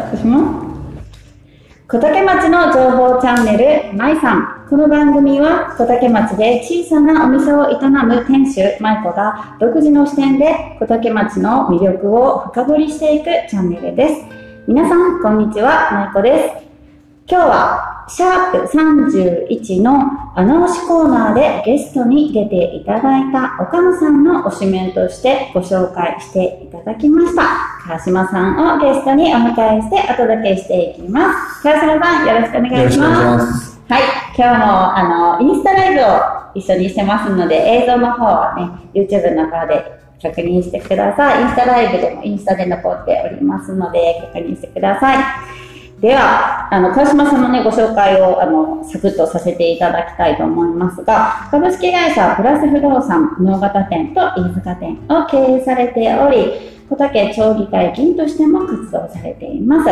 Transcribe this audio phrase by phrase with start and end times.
[0.00, 0.16] た。
[0.16, 0.68] します
[1.90, 4.66] 小竹町の情報チャンネル、まいさん。
[4.68, 14.14] この番組は小竹町で小さなお店を営む店主、まいこが独自の視点で小竹町の魅力を深掘りしていくチャンネルです。
[14.66, 16.66] 皆さん、こんにちは、まいこです。
[17.26, 20.00] 今日は、シャープ31の
[20.34, 23.58] アナウシコーナーでゲストに出ていただいた。
[23.60, 27.42] 岡野さんの推しメンとしてご紹介していただきました。
[27.86, 31.62] 川島さんをゲストにお迎えしてお届けしていきます。
[31.62, 33.78] 川島さん、よろしくお願いします。
[33.90, 34.02] はい、
[34.36, 36.04] 今日もあの、インスタライブを
[36.54, 37.30] 一緒にしてます。
[37.30, 41.42] ので、映像の方はね、YouTube の方で確認してください。
[41.42, 43.74] インスタライブでもインスタで残っております。
[43.74, 45.67] ので、確認してください。
[46.00, 59.90] では、あの、川島さんのね、ご紹介を、あの、サクッとさせていただきたいと思いますが、株式会社プラス不動産能形店と飯塚店を経営されており、小竹町議会議員としても活動されています。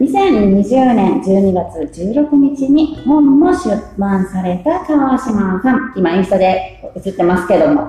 [0.00, 7.82] 2020年12月16日に本も出版された川島さん、今インスタで映ってますけども、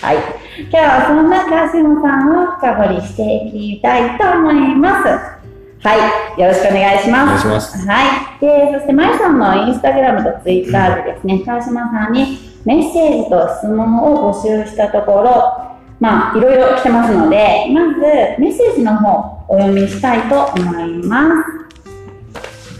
[0.00, 0.16] はい。
[0.58, 5.39] 今日はそんな川島さんを深掘りしていきたいと思います。
[5.82, 5.96] は
[6.36, 6.40] い。
[6.40, 7.46] よろしくお願いします。
[7.46, 7.88] お願いします。
[7.88, 8.40] はい。
[8.40, 21.22] で、そして、まいさんのインスタグラムとツイッターでですね、川島さんにメッセージと質問を募集したところ、まあ、いろいろ来てますので、まず、メッセージの方、お読みしたいと思いま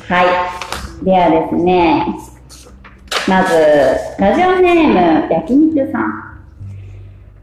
[0.06, 0.12] す。
[0.12, 0.23] は
[1.01, 1.05] い。
[1.05, 2.06] ではですね、
[3.27, 3.55] まず、
[4.19, 6.31] ラジオネーム、焼肉さん。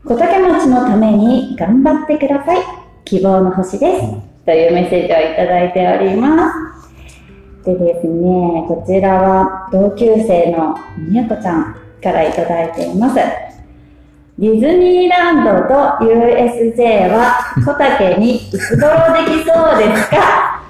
[0.06, 2.60] 小竹町のために頑張ってください。
[3.06, 4.37] 希望の星です。
[4.48, 7.66] というメッセージをいただいております。
[7.66, 13.16] でですね、こちらは同級生のみやこちゃんからいただいています。
[13.16, 15.74] ディズニーランドと
[16.06, 20.64] USJ は小竹にいつ頃できそうですか？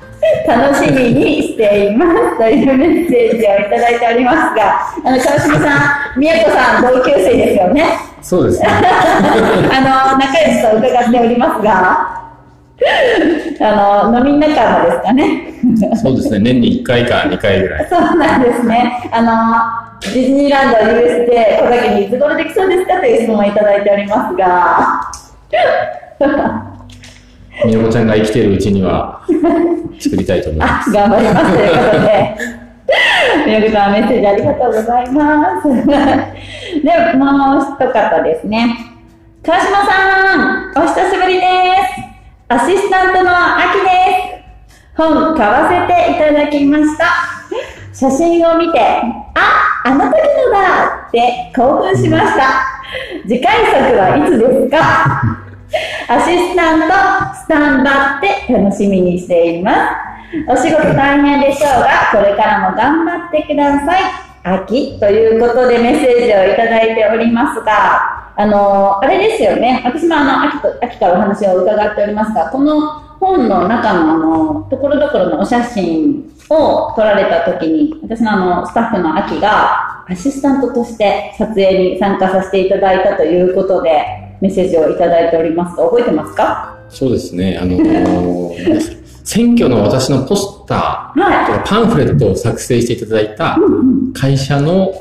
[0.47, 7.85] 楽しみにしていますというメッセージをいただいておりますが、あの、川島さん、宮子さん同級生ですよね？
[8.23, 8.67] そうですね。
[8.73, 12.26] あの、仲良しと伺っておりますが、
[13.59, 15.53] あの、飲み仲間ですかね。
[15.95, 16.39] そうですね。
[16.39, 17.87] 年に1回か2回ぐらい。
[17.89, 19.09] そうなんですね。
[19.11, 19.31] あの、
[20.13, 25.01] ディズニーランド US で小竹にいつ頃できそうですかという質問をいただいておりますが。
[27.65, 29.21] みよこちゃんが生きているうちには
[29.99, 30.91] 作りたいと思います。
[30.91, 32.37] 頑張りますということで。
[33.47, 35.67] みよこさんメッセージありがとうございます。
[35.67, 35.73] で、
[37.17, 37.25] も
[37.57, 38.77] う一方ですね。
[39.43, 41.45] 川島さん、お久しぶりで
[42.03, 42.06] す。
[42.49, 43.89] アシスタントのあきで
[44.95, 44.95] す。
[44.95, 47.05] 本買わせていただきました。
[47.93, 52.63] 写真を見て、あ、あの時のだって興奮しました。
[53.27, 54.77] 次回作はいつですか？
[56.07, 56.87] アシスタント、
[57.35, 59.77] スタンバって楽しみにしています。
[60.47, 64.03] お仕事大変でしょうが、これからも頑張ってください。
[64.43, 69.81] 秋ということでメッセージをいただいておりますが、あの、あれですよね。
[69.83, 72.81] 私もあの、秋と、秋からお話を伺っておりますが、この
[73.19, 83.91] 本の中のあの、ところどころのお写真を撮られた時に、私のあの、スタッフの秋がアシスタントとして撮影に参加させていただいたということで、
[84.39, 86.77] メッセージをいただいておりますが、覚えてますか？
[86.89, 87.57] そうですね。
[87.59, 88.79] あのー、
[89.25, 93.57] 選挙の私のポスターとかパンフレットを作成していただいた
[94.13, 94.91] 会社の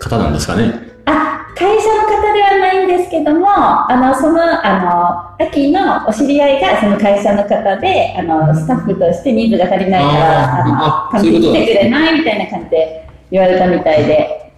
[0.00, 0.89] 方なんですかね。
[1.10, 14.52] あ、会社の方ではないんですけども、あの、その、あの、秋のお知り合いがその会社の方で、あの、スタッフとして人数が足りないから、あの、紙に来てくれないみたいな感じで言われたみたいで。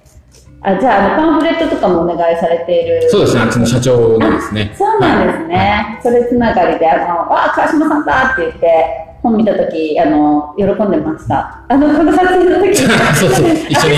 [0.64, 3.10] あ、じゃあ、あの、パンフレットとかもお願いされている。
[3.10, 4.72] そうですね、あっちの社長のですね。
[4.78, 5.56] そうなんですね。
[5.56, 11.64] はい、それつながりで、あの、あ、川島さんだって言って、本見たとき、あの、喜んでました。
[11.69, 12.76] あの、この撮影の時
[13.16, 13.96] そうそう、一緒に。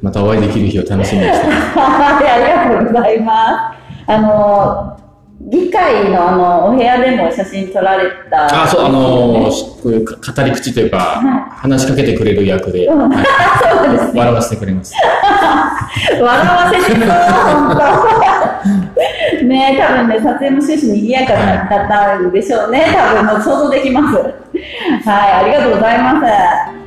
[0.00, 1.78] またお会いできる日を楽しみにしてます。
[1.78, 3.72] は い、ありがとうございま
[4.06, 4.10] す。
[4.10, 4.98] あの、
[5.40, 8.64] 議会のあの、お部屋でも写真撮られた。
[8.64, 12.98] あ、そう、あの、こういう語り口というか、はい、話しかけてくれる役で、はい
[13.86, 14.94] そうですね、笑わせてくれます。
[16.20, 19.44] 笑わせてくれ本当。
[19.46, 22.86] ね多分ね、撮影も終始賑やかだったんでしょうね。
[22.92, 24.16] 多分もう想像できます。
[25.08, 26.77] はい、ありがとうございます。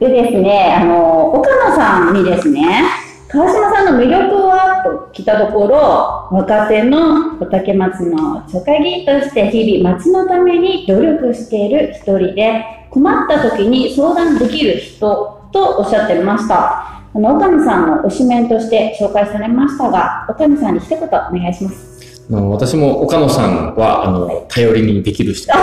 [0.00, 2.84] でですね、あの、岡野さんにですね、
[3.28, 17.02] 川島さんの魅力はと聞いたところ、若手の小竹町の茶会議として日々町のために努力している一人で、困った時に相談できる人とおっしゃってました。
[17.12, 21.99] あの、岡野さんの推しメンとして紹介されましたが、岡野さんに一言お願いします。
[22.30, 25.50] 私も岡野さんは、あの、頼りにできる人。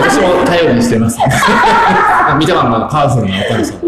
[0.00, 1.18] 私も頼りにしてます。
[2.38, 3.78] 見たまんまのパワフルな岡野さん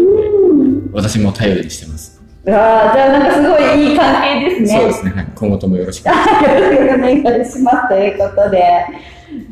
[0.93, 2.21] 私も頼りにしてます。
[2.47, 4.67] ああ、じゃあなんかすごいいい関係ですね。
[4.67, 5.13] そうですね。
[5.15, 7.89] はい、今後ともよろしくお願いします。
[7.89, 8.63] ということで、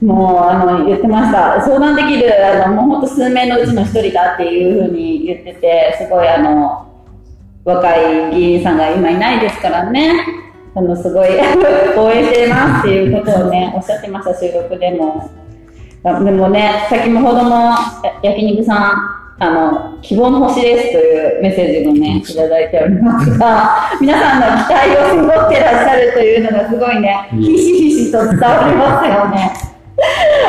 [0.02, 1.62] もうあの言ってました。
[1.62, 2.32] 相談できる、
[2.64, 6.88] あのもう本当数名のうちの一人だっていうふうに言ってて、すごいあの、
[7.66, 10.47] 若い議員さんが今いないですからね。
[10.78, 11.30] あの、すごい
[11.98, 15.28] 応援してますっていうことをね、 おっしゃってました、収録でも。
[16.04, 17.74] でもね、先ほども
[18.22, 29.52] 焼肉さん、あの、希望の星ですというメッセージもね、いただいておりますが、 皆さんの期待を背負ってらっしゃるというのがすごいね、ひしひしと伝わりますよね。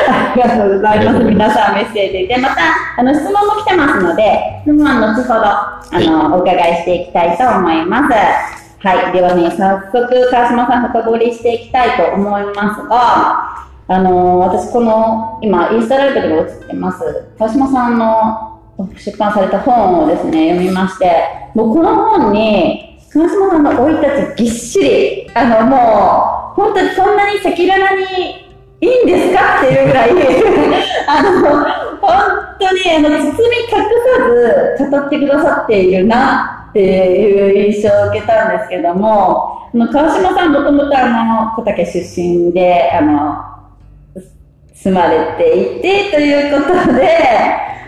[0.07, 1.19] ありがとうございます。
[1.23, 2.61] 皆さんメッセージで、また、
[2.97, 5.81] あの、質問も来てますので、質問は後ほど、あ
[6.29, 8.68] の、お伺いしていきたいと思います。
[8.81, 9.11] はい。
[9.13, 18.59] ではね、早速、川島さん深掘りしていきたいと思いますが、あのー、私この、今、インスタライブでも映ってます、川島さんの
[18.95, 21.11] 出版された本をですね、読みまして、
[21.55, 25.75] もうこの本に、川島さんの生い立ちぎっしり、あの、も
[26.55, 28.45] う、本当にそんなに赤裸々に
[28.81, 29.57] いいんですか？
[29.57, 30.11] っていうぐらい
[31.07, 31.31] あの、
[31.99, 32.11] 本
[32.59, 33.33] 当に、あの、包み隠
[34.77, 43.49] さず語ってくださっているなっていう印象を受けたんですけども、あの川島さんもともとあの、小竹出身で、あの、
[44.73, 47.17] 住まれていてということで、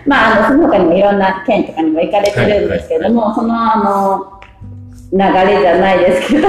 [0.06, 4.41] まあ、あの、その他にもいろんな県とかにも行かれてるんですけども、はいはい、その、あの、
[5.14, 6.48] 流れじゃないですけど、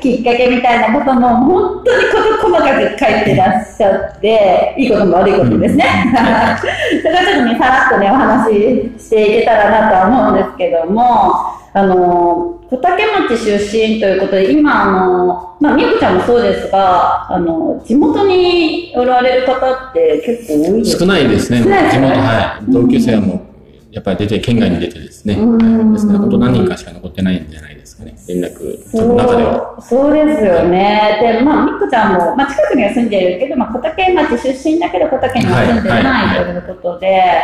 [0.00, 5.84] きっかけみたいなことも本当に事細かく書いてらっしゃって、いいことも悪いことですね。
[7.02, 11.34] それはちょっとね、さらっとね、お話ししていけたらなとは思うんですけども、
[11.74, 21.60] あの、小竹町出身ということで、今、あの、まあ、みこちゃんもそうですが、あの、地元におられる方って結構多いですか少ないですね。
[21.60, 22.72] 地元、はい。
[22.72, 23.47] 同級生はもう
[23.90, 29.76] やっぱり出て、県外に出てですね、ですね、本当何人かしか残ってないんじゃないですかね、連絡の中では。
[29.80, 31.18] そうですよね。
[31.22, 37.42] で、まあ、みこちゃんも、まあ、近くには住んでるけど、まあ、小竹町出身だけど、小竹には住んでないということで、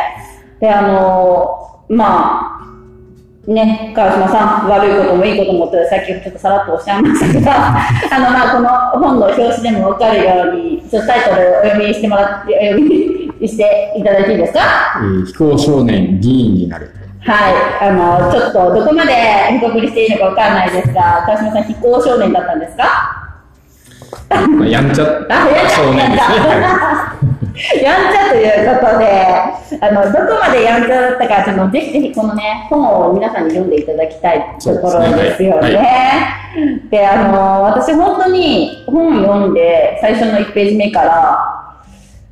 [0.59, 7.77] で、あの、まあ、ね、川島さん、悪いこともいいこともって、さっきちょっとさらっとおっしゃいましたが、
[8.11, 14.59] あの、まあ、この本の表紙でもわかるように、ちょっとタイトルをお読みしてもらって、読みしていただいていいですか、
[14.97, 16.91] えー、非行少年議員になる。
[17.21, 17.89] はい。
[17.89, 19.11] あの、ちょっと、どこまで
[19.49, 23.21] 被告りしていいのかわかんないですが、川島さん、非行少年だったんですか？
[24.67, 25.05] やんちゃ
[25.75, 26.35] 少年ですね。
[27.81, 29.05] やんちゃということで、
[29.81, 35.69] あの、どこまでやんちゃだったか、ちょっとぜひぜひこのね、本を皆さんに読んでいただきたいところですよね。
[36.91, 41.54] で、ねはい、あの、私本当に本読んで、最初の1ページ目から、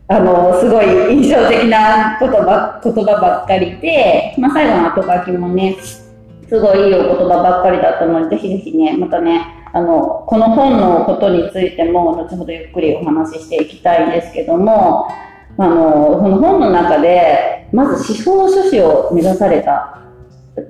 [0.08, 0.86] あの、すごい
[1.16, 5.78] 印象的な言葉、言葉ばっかりで、まあ最後の後書きもね、
[6.50, 9.42] すごいいいお言葉ばっかりだったので、ぜひぜひね、またね、
[9.72, 15.08] あの、この本のことについても、後ほどゆっくりお話ししていきたいんですけども、
[15.58, 20.00] あの、この本の中で、まず司法書士を目指された。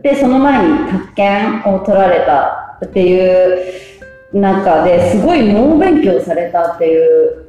[0.03, 7.42] で、その前に宅建を取られたっていう中ですごい猛勉強されたっていう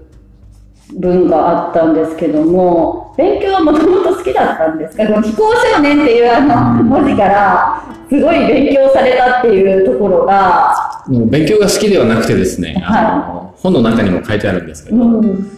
[0.93, 5.07] 文があったんですけども、勉強はもともと好きだったんですか？
[5.07, 15.49] この非行少年っていうあの文字から、すごい勉強されたっていうところが、もう勉強が好きではなくてですね、はい、あの本の中にも書いてあるんですけど、うん、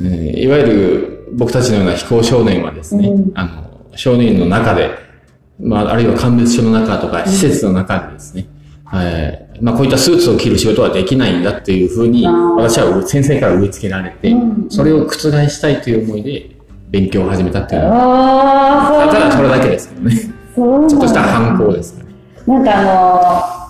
[0.00, 4.90] えー、いわゆる僕たちのような非行少年はですね、うん、あの少年の中で、
[5.60, 8.46] まあ、あるいは鑑別所の中とか施設の中でですね、
[8.92, 14.34] うん、えー、まあ、こういったスーツを着る仕事はできないんだっていうふうに、私は先生から植え付けられて、
[14.68, 15.10] それを覆
[15.48, 16.50] したいという思いで
[16.90, 20.16] 勉強を始めたっていうのは、ただそれだけですけどね。
[20.54, 22.04] ちょっとした反抗ですね。
[22.46, 23.68] なんかあ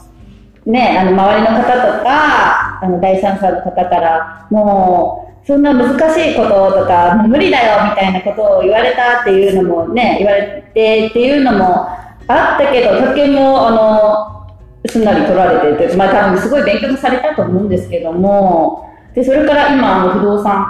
[0.66, 1.62] のね、あの、周りの方
[1.98, 11.88] とか、あの、第三者の方から、もう、そんな難しいこととか、もう無理だよみたいなことを言われたっていうのもね、言われてっていうのも
[12.28, 14.37] あったけど、とても、あの、
[14.86, 20.66] すんなり取られてて、まあ多分すごい勉強もされたと思うんですけども、で、それから今、あの、不動産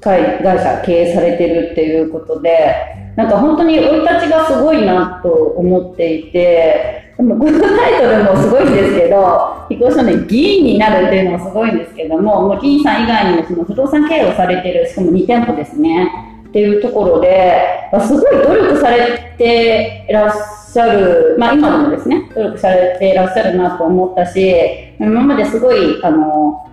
[0.00, 16.08] 会社経営されてるっていうことで、なんか本当に生い立ちがすごいなと思っていて、でもこのタイトルもすごいんですけど、 非行少年議員になるっていうのもすごいんですけども、もう議員さん以外にもその不動産経営をされてる、しかも2店舗ですね、
[16.48, 17.54] っていうところで、
[18.00, 18.96] すごい努力され
[19.38, 26.70] てらっしゃる、ゃるまあ今でもですね、努力されていらっしゃるなと思ったし、今まですごい、あの、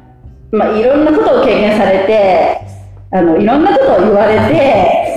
[0.52, 2.62] まあ、いろんなことを経験されて、
[3.12, 5.16] あの、いろんなことを言われて、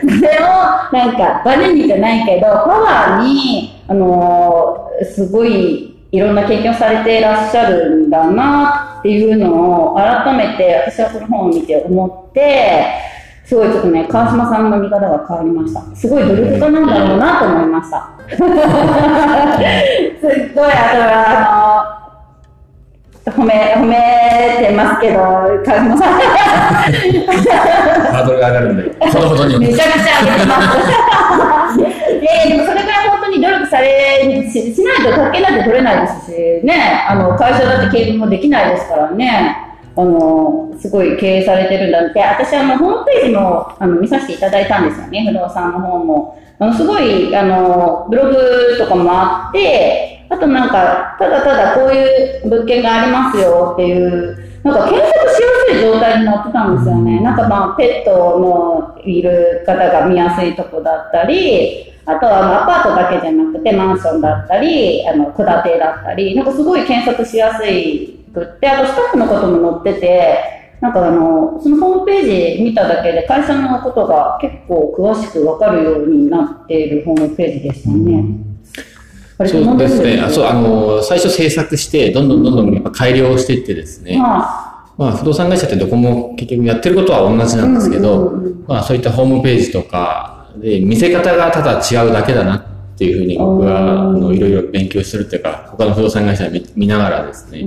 [0.00, 12.86] それをなんかバネにじゃないけど、パワーに、あの、すごいいろんな経験をされていらっしゃるんだなっていうのを改めて私はこの本を見て思って、
[13.44, 15.82] すごいちょっとね、川島さんの見方が変わりました。
[15.94, 18.10] すごい努力家なんだろうなと思いました。
[18.28, 18.38] すっ
[20.54, 21.94] ごい、あ
[23.26, 26.20] の褒め、褒めてますけど、川島さん。
[28.12, 29.58] ハードルが上がるんで、ほどほどに。
[29.58, 31.80] めちゃくちゃ上げてます。
[32.44, 36.32] えでもそれぐらい本当に努力されし、しないと特権なんて取れないですし、
[36.64, 39.63] ね、あの、会社だって経営もできないですからね。
[39.96, 46.38] あの、すごい経営されてるんだって、私あの、ホームページも、あの、見させていただいたんですよね、不動産の方も。
[46.58, 57.20] あの、すごい、あの、ブログとかもあって、あとなんか、ただただこういう物件がありますよっていう、なんか検索しやすい状態になってたんですよね。
[57.20, 70.38] なんかまあ、ペットのいる方が見やすいとこだったり、あとはアパートだけじゃなくてマンションだったり、あの、戸建てだったり、なんかすごい検索しやすいくって、あとスタッフのことも載ってて、
[70.80, 78.24] なんかあの、そのホームページ見ただけで会社のことが結構詳しくわかるようになっているホームページでしたね。
[79.46, 80.20] そうですね。
[80.20, 84.18] あ、そう、あの、最初制作して、どんどんどんどんやっぱ改良していってですね。
[84.96, 88.32] まあ、不動産会社ってどこも結局やってることは同じなんですけど、
[88.68, 97.64] まあそういったホームページとかで見せ方がただ違うだけだなっていうふうに僕はあのいろいろ勉強するっていうか、他の不動産会社見ながらですね、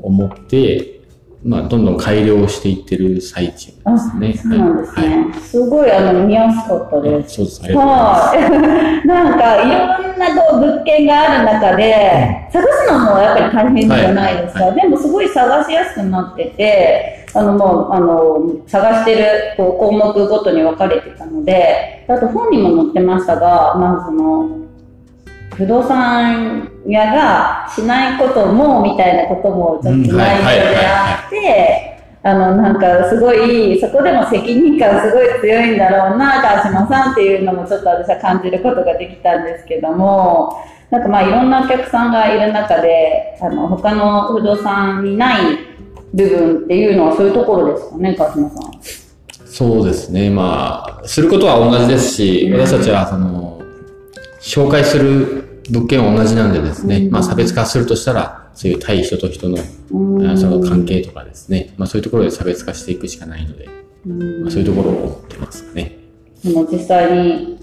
[0.00, 0.98] 思って、
[1.44, 4.34] まあ、どんどん改良していってる最中ですね。
[4.34, 5.22] そうなんですね。
[5.22, 7.36] はい、すごい、あの、見やすかったです。
[7.36, 7.62] そうです。
[7.64, 8.36] ありがとうございます。
[8.36, 9.06] はい。
[9.06, 14.64] なんか、いろんなこう物件がある中で、探すのもやっぱり大変じゃないですか。
[14.64, 19.24] はい、でも、すごい探しやすくなってて、あの、もう、あの、探してる
[19.56, 24.67] こう項目ごとに分かれてたので、あと本にも載ってましたが、まあ、その、
[25.58, 45.58] 不動産屋がしないこともみたいなこともちょっと内容であって、あの、なんかすごい、そこでも責任感すごい強いんだろうな、川島さんっていうのもちょっと私は感じることができたんですけども、なんかまあいろんなお客さんがいる中で、あの、他の不動産にない
[46.14, 48.72] 部分っていうのはそういうところですかね、川島さん。
[49.44, 50.30] そうですね。
[50.30, 53.60] まあ、することは同じですし、私たちはその、
[54.40, 59.58] 紹介する物件は同じなんでですね、まあ差別化するとしたら、そういう対人と人の、
[60.36, 63.68] その関係とかですね、まあそういうところで差別化していくしかないので、
[64.04, 65.98] まあ、そういうところを思ってますね。
[66.44, 67.58] も実際に、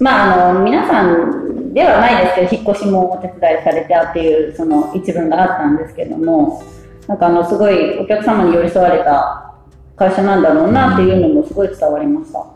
[0.00, 6.62] まああの、皆さんではないですけど、引っ越しもお手伝いされてっていう、その一文があったんですけども、
[7.06, 9.54] なんかあの、すごいお客様に寄り添われた
[9.96, 12.46] 会社なんだろうなっていうのもすごい伝わりました。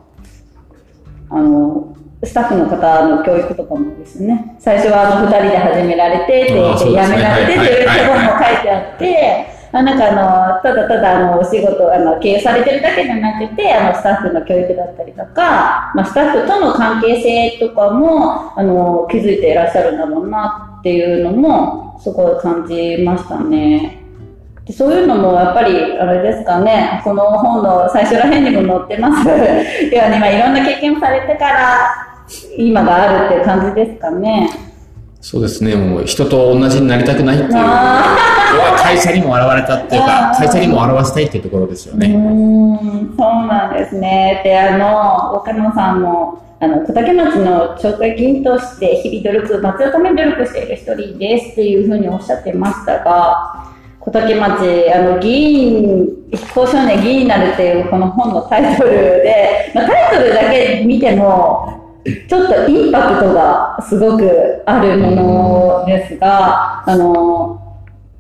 [1.31, 24.03] あの、スタッフの方の教育とかもですね、最初はあの2人で始められてって言って、やめられてっていうところも書いてあって、あなんかあの、ただただあの、お仕事、あの、経営されてるだけじゃなくて、あの、スタッフの教育だったりとか、まあ、スタッフとの関係性とかも、あの、気づいていらっしゃるんだろうなっていうのも、すごい感じましたね。
[24.65, 29.29] でそういうのもやっぱり、あれですかね、この本の最初ら辺にも載ってます。
[29.29, 32.06] ように、まあ、いろんな経験をされてから、
[32.57, 34.51] 今があるって感じですかね。
[35.21, 37.53] そうですね、もう人と同じになりたくないっていう、
[38.79, 42.15] 会社にも現れたっていうか、会社にも表したいっていうところですよね。
[42.15, 44.41] うんそうなんですね。
[44.45, 53.67] で、あの、岡野さんも、あの、小竹町の町会議員として日々努力、町のために努力している一人ですっていうふうにおっしゃってましたが、
[53.99, 61.86] 小竹町、あの、議員、交渉年議員になるっていうこの本のタイトルで、まあ、タイトルだけ見ても、
[62.29, 67.61] ちょっとインパクトがすごくあるものですが、あの、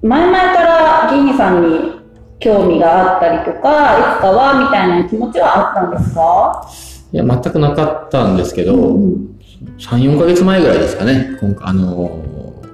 [0.02, 1.92] 前々から議員さんに
[2.38, 6.68] 興味があったりとか、いつかはみたいな気持ちはあったんですか？
[7.12, 9.38] いや、全くなかったんですけど、うん、
[9.78, 12.22] 3、4ヶ月前ぐらいですかね、今回、あの、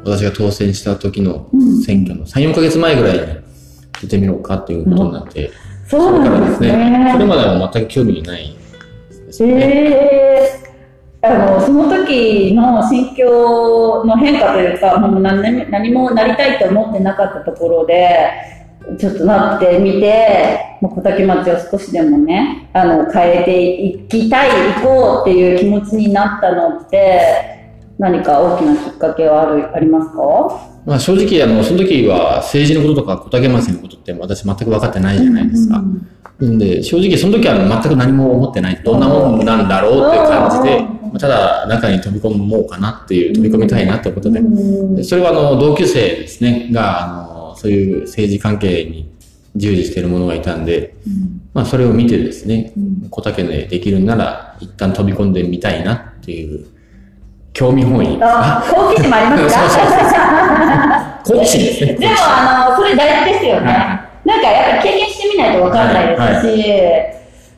[0.05, 1.49] 私が当選した時の
[1.85, 3.25] 選挙の3、4ヶ月前ぐらいに
[4.01, 5.53] 出てみようかっていうことになって、うん、
[5.89, 7.11] そうなんですね。
[7.13, 8.57] それまでは全く興味ない
[9.27, 9.53] ですね。
[9.53, 10.72] えー
[11.25, 18.29] あのその時の心境の変化というか、もう何何もなりたいと思ってなかったところで、
[18.99, 27.21] ちょっとなってみて、もう小竹町を少しでもね、あの、変えていきたい、行こうっていう気持ちになったのって、
[28.01, 30.19] 何か大きなきっかけはある、ありますか？
[30.85, 35.81] まあ正直、あの、その時は政治のこととか小竹町のことって私全く分かってないじゃないですか。
[36.41, 38.83] うん、で、正直その時は全く何も思ってない。
[38.83, 40.85] どんなもんなんだろうっていう感じで、
[41.19, 44.41] ただ中に飛び込もうかなっていう、飛び込みたいなってことで。
[44.97, 49.13] でそれはあの、同級生ですね、が、あの、そういう政治関係に
[49.57, 56.67] 従事している者がいたんで、うん、まあそれを見てですね、うん、小竹でできるなら一旦飛び込んでみたいなっていう
[57.53, 58.19] 興味本位。
[58.23, 61.21] あ好奇心もありますか？
[61.25, 61.95] 好奇心ですね。
[61.95, 63.67] でもあの、それ大事ですよね。
[63.67, 63.73] は
[64.25, 66.71] い、なんかやっぱり経験してみないとわかんないですし、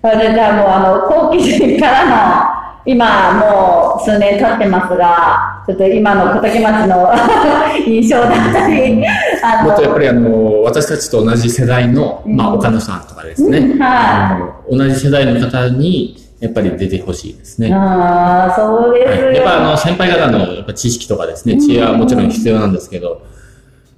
[0.02, 7.10] はいはい、じゃあもうあの、好奇心からの今もう数年経ってますが、ちょっと今の小竹町の
[7.86, 9.02] 印象だったり、
[9.42, 17.72] あとやっぱりあの、私たちと同じ世代の、まあ岡野さんとかですね、うん、はい、同じ世代の方に、やっぱり出てほしいですね。
[17.72, 23.22] ああ、そうです、はい、やっぱあの、先輩方のやっぱ知識とかですね、知恵はもちろん必要なんですけど、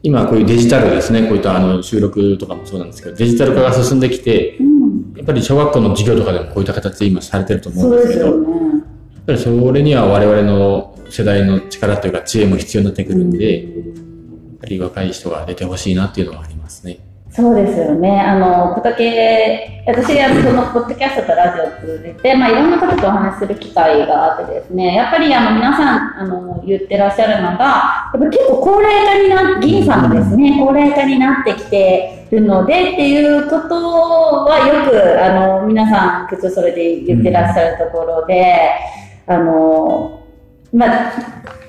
[0.05, 4.77] 今こういうデジタルですね、こういったあの収録とかもそうなんですけど、デジタル化が進んできて、うん。
[5.17, 8.27] やっぱり小学校の授業とかでもこういった形で今されてると思うんですけど、
[9.35, 16.99] それには我々の世代の力というか知恵も必要になってくるんで、やっぱり若い人が出てほしいなっていうのはありますね。
[17.37, 18.19] そうですよね。
[18.21, 38.71] あの、小竹、私はそのポッドキャストとラジオを通じて、まあいろんな方とお話しする機会があってですね、やっぱりあの皆さん、あの、言ってらっしゃるのが、やっぱ結構高齢化にな、議員さんがですね、高齢化になってきてるのでっていうことはよく、あの、皆さん、口それで言ってらっしゃるところで、
[39.27, 40.21] あの、
[40.73, 41.13] まあ、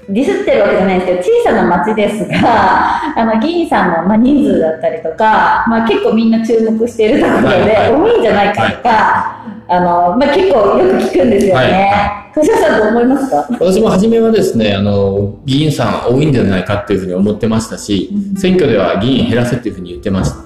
[0.09, 9.37] ディスってるわけじゃないんですけど、小さな町ですが、 あの、議員さんの、まあ、人数だったりとか、まあ、結構みんな注目しているところで、多いんじゃないかとか、
[9.69, 11.91] あの、まあ、結構よく聞くんですよね。
[12.33, 13.47] 藤田さんどう思いますか？
[13.59, 20.37] 私も初めはですね、あの、議員さん多いんじゃないかっていうふうに思ってましたし、うん、選挙では議員減らせっていうふうに言ってました。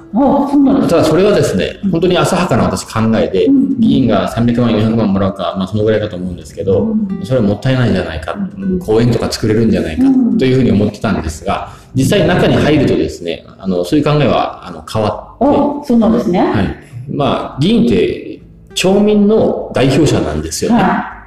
[0.90, 8.38] ただそれはですね、本当に浅はかな私考えで、うん、議員が300万、400万もらうか、まあそのぐらいかと思うんですけど、うん、それはもったいないんじゃないか、
[8.80, 10.04] 公園とか作れるんじゃないか
[10.38, 15.88] というふうに思ってたんですが、実際中に入るとですね、あの、そういう考えはあの変わって。
[15.88, 16.40] そうなんですね。
[16.40, 16.78] はい。
[17.10, 18.42] まあ、議員って
[18.76, 20.82] 町民の代表者なんですよね。
[20.82, 21.22] はい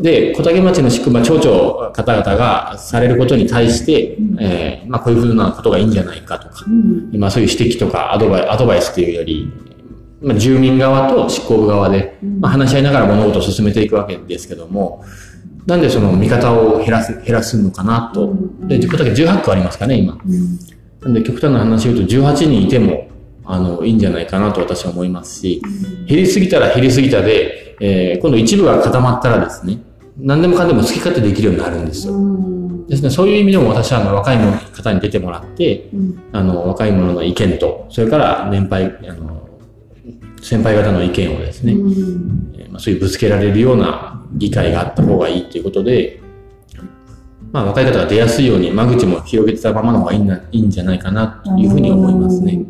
[0.00, 9.52] で、小竹町の宿場町長方々がされることに対して、うん、えー、まあこういうふうなことがいいんじゃないかとか、うん、まあそういう指摘とかアドバイアドバイスというより、
[10.22, 15.04] まあ、住民側と執行部側で、まあ、話し合いながら物事を進めていくわけですけども、
[15.66, 18.34] なんでその見方を減らす、減らすのかなと。
[18.62, 20.18] で、小竹18区ありますかね、今。
[21.02, 23.08] なんで極端な話を言うと18人いても、
[23.44, 25.62] あの、いいんじゃないかなと私は思いますし、
[26.06, 29.78] 減りすぎたら減りすぎたで、えー、今度一部が固まったらですね、
[30.18, 32.14] 何でもかんでも好き勝手できるようになるんですよ。
[32.88, 39.39] ですね、そういう意味でも私はあの若い方に出てもらって、うん、あの若い者の意見と、それから年配、あの
[40.42, 41.74] 先輩方の意見をですね、
[42.58, 46.20] えまあ、そういうぶつけられるような議会があった方がいいということで、
[47.52, 52.64] まあ、若い方が出やすいように間口も広げてたままの方がいいんいいんじゃないかなというふうに思いますね。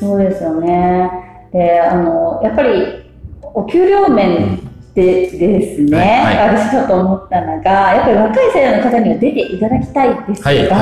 [0.00, 1.10] そうですよね。
[1.52, 3.04] で、あの、やっぱり
[3.40, 4.60] お給料面
[4.94, 10.78] でですね、はいはい、私ちょっと思ったのが、やっぱり若い世代の方には出ていただきたいですが、はいはいはい、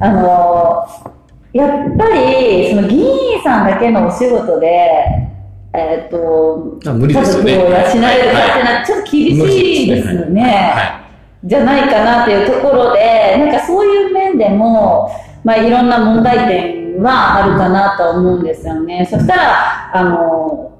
[0.00, 1.10] あの、
[1.52, 5.29] やっぱり、その議員さんだけのお仕事で、
[5.72, 7.52] えっ、ー、と、無理ですよね。
[7.52, 10.42] 家族を養えるかっていうのはちょっと厳しいですよね。
[10.74, 11.00] は
[11.44, 15.10] い、じゃないかなというところで、なんかそういう面でも、
[15.44, 19.06] まあいろんな問題点はあるかなと思うんですよね。
[19.08, 20.72] そしたら、あの、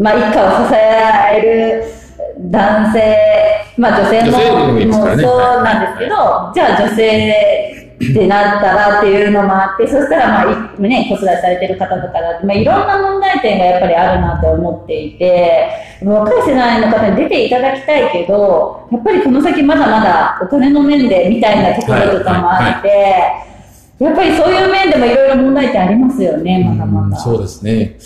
[0.00, 1.84] まあ、一家を支える
[2.50, 3.16] 男性、
[3.78, 15.70] まあ、女性ももそうなんですけど、じゃあ女性ってなったらっていうのもあって、そしたら、まあ、ね、子育てされてる方とかだって、まあ、いろんな問題点がやっぱりあるなと思っていて、
[16.04, 22.88] 若い世代の方に出ていただきたいけど、やっぱりこの先まだまだお金の面でみたいなところとかもあって、
[23.98, 27.16] やっぱりそういう面でもいろいろ問題点ありますよね、まだまだ。
[27.16, 27.96] そうですね。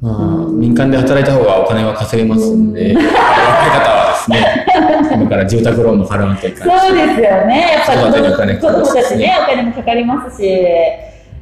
[0.00, 4.66] まあ、民間で働いた方がお金は稼げますんで、 方はですね、
[5.14, 7.72] 今から住宅ローンも払わなきゃいけないそうですよね。
[7.72, 10.66] やっぱり子供たちね、お金もかかりますし、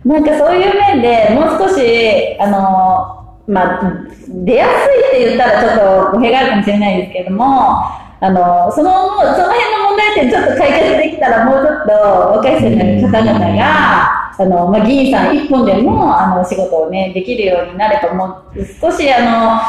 [0.05, 3.81] なんかそういう面でもう少し、あの、まあ、
[4.29, 7.83] 出やすいって言ったらちょっと語弊があるかもしれないですけども、
[8.21, 19.61] あの、その、その辺の問題点ちょっと解決できたらもうちょっと若い世代の方々が、あの、まあ、議員さん一本でも、あの、仕事をね、できるようになれば、もう、少し、あの、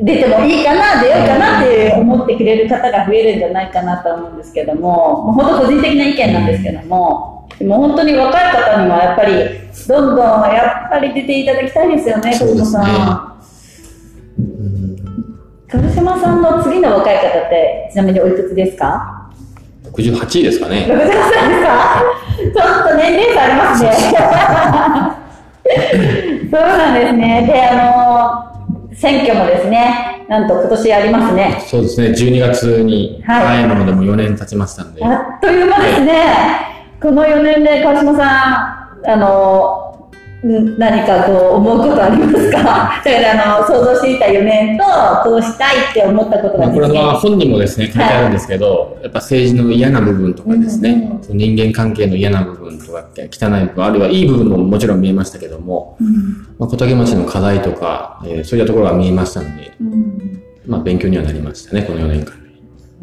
[0.00, 9.32] 出てもいいかな、出ようかなって思ってくれる方が増えるんじゃないかなと思うんですけども、もう本当個人的な意見なんですけども、でも本当に若い方にはやっぱり、
[9.88, 10.18] どんどん
[10.52, 12.84] やっぱり出ていただきたいですよね、鹿島さん。
[15.70, 19.30] 鹿島さんの次の若い方って、ちなみにおいくつですか
[19.92, 20.86] ?68 ですかね。
[20.88, 21.18] 68です
[21.64, 22.02] か？
[22.36, 22.48] ちょ
[22.84, 23.90] っと年齢差ありますね。
[26.50, 27.44] そうなんですね。
[27.46, 27.70] で、あ
[28.50, 28.53] の、
[28.94, 31.62] 選挙もですね、なんと今年ありますね。
[31.66, 35.04] そうですね、12月に、はい、早いものでも4年経ちましたんで。
[35.04, 36.12] あっという間ですね。
[36.12, 39.83] はいこの4年で川島さん、あの、
[40.44, 42.58] 何かこう思うことありますか？
[42.58, 44.84] だからあの想像していた4年と
[45.24, 62.32] こうしたいって思ったことが、ね、これは本にもですね書いてあるんですけど、はい、やっぱ政治の嫌な部分とかですね、うんうん、人間関係の嫌な部分とか汚い部分あるいはいい部分ももちろん見えましたけども、うん、まあ、小竹町の課題とか、えー、そういったところが見えましたので、うん、まあ、勉強にはなりましたねこの4年間。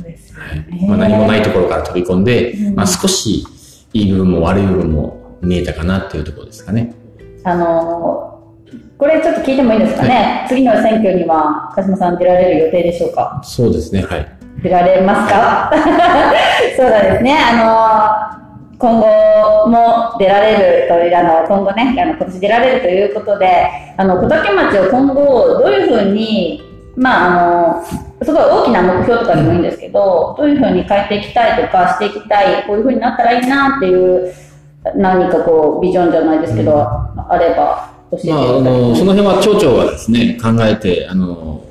[0.03, 0.87] で、はい。
[0.87, 3.45] まあ、何もないところから飛び込んで、まあ、少し
[3.93, 6.93] いい部分も悪い部分も見えたかなっていうところですかね。
[7.43, 10.09] あのー、これちょっと聞いてもいいですかね？
[10.09, 13.41] はい、次の選挙には鹿島さん出られる予定でしょうか？
[13.43, 14.27] そうですね、はい。
[14.61, 15.71] 出られますか？
[16.77, 17.37] そうですね。
[17.37, 18.41] あのー
[18.81, 19.05] 今後
[19.69, 23.47] も出られるという、あの、今後ね、あの、今年出られるということで、
[23.95, 26.63] あの、小竹町を今後、どういうふうに
[26.95, 34.33] まあ、あの、すごい大きな目標とかでもいいんですけど、どういうふうに変えていきたいとかしていきたい、こういうふうになったらいいなっていう、
[34.95, 41.63] 何かこう、ビジョンじゃないですけど、うん、あれば教えてまあ、あの、その辺は町長がですね、考えて、あの、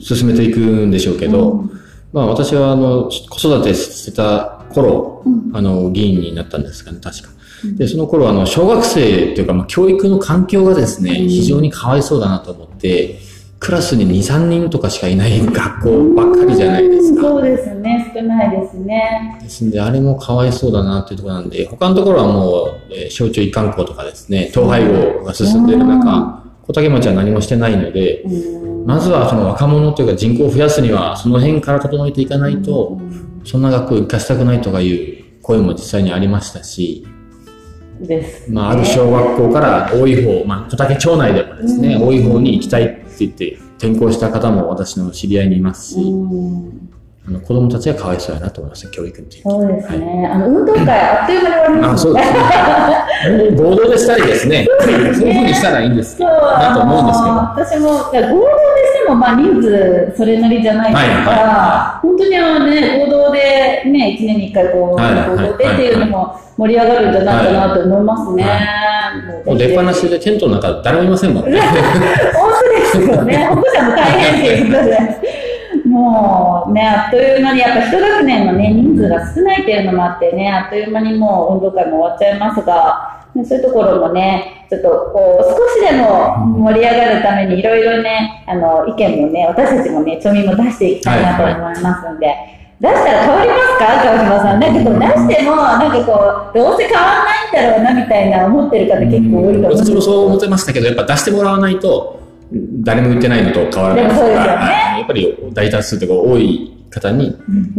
[0.00, 1.70] 進めていくんでしょうけど、うん、
[2.12, 7.28] まあ私はあの、子育てしてた頃、うん、あの、議員になったんですかね、確か。
[7.76, 13.20] で、その頃あの、小学生というか、まあ教育の環境がですね、非常にかわいそうだなと思って、
[13.62, 17.22] クラスに2、3人とかしかいない学校ばっかりじゃないですか。
[17.22, 19.38] そうですね、少ないですね。
[19.40, 28.24] ですんで、あれもかわいそうだなっていうところなんで、他のところはもう、えー、小中一貫校とかですね、統廃合が進んでいる中、小竹町は何もしてないので、
[28.84, 33.00] まずはその若者というか人口を増やすには、その辺から整えていかないと、
[33.44, 37.06] そんな学校行かしたくないとかいう声も実際にありましたし、
[38.00, 46.00] です、ね、まあ、ある小学校から多い方、まあ、小竹町内でもですね、多い方に行きたいって言って転校した方も私の知り合いにいますし、
[47.24, 49.42] あの子供たちはかわいそうやなと思います教育について。
[49.42, 50.06] そうですね。
[50.06, 52.42] はい、あの運動会あっという間に終わります、ね、あ、そうですね。
[53.62, 54.66] 合同でしたりですね。
[54.80, 57.34] そういうふうにしたらいいんですけど、だと思うんですけど。
[57.34, 58.81] 私も、合同で
[59.12, 68.44] も、まあ人数それなりじゃないですから、はいはい、本当にあのね、合同でね、1年に1回こう、合同でっていうのも盛り上がるんじゃないかなと思いますね。
[69.44, 71.60] もう出っ放しでテントの中誰もいませんもんね。
[72.34, 73.46] 本当ですよね。
[73.46, 75.42] 保護者も大変っていうことで。
[75.86, 94.02] もうね、あっという間に、やっぱ一学年のね、人数が少ないっていうのもあってね、あっという間にもう運動会も終わっちゃいますが、そういうところもね、ちょっとこう、少しでも盛り上がるためにいろいろね、あの、意見もね、私たちもね、町民も出していきたいなと思いますんで、はいはい出したら変わりますか？
[94.02, 94.58] 川島さん。
[94.58, 102.21] なんかこう出しても、なんかこう、どうせ変わらないんだろうなみたいな思ってる方結構多いと思う私もそう思ってましたけど、やっぱ出してもらわないと、
[102.82, 107.36] 誰も言ってないのと変わらないですから、ね、やっぱり大多数とか多い方に、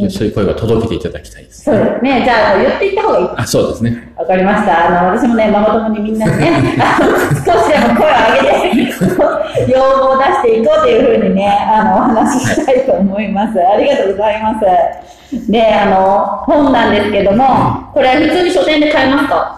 [0.10, 1.64] そういう声が届けていただきたいです。
[1.66, 2.22] そうですね。
[2.26, 4.14] じゃあ、言っていった方がいいあ、そうですね。
[4.18, 4.88] わかりました。
[4.88, 6.52] あの、私もね、ママ友にみんなにね、
[7.46, 13.60] 少しでも声を上げて、要望を出していこうというふうにね、あの、お話ししたいと思います。
[13.60, 15.52] ありがとうございます。
[15.52, 17.46] で、あの、本なんですけども、
[17.94, 19.53] これ普通に書店で買えますか？